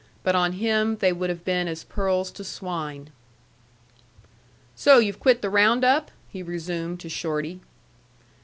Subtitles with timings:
[0.23, 3.11] But on him they would have been as pearls to swine.
[4.75, 7.59] "So you've quit the round up?" he resumed to Shorty.